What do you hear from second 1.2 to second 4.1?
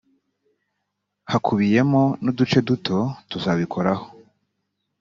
hakubiyemo n uduce duto tuzabikoraho